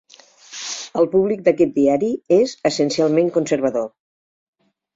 [1.01, 2.09] El públic d'aquest diari
[2.39, 3.89] és essencialment conservador.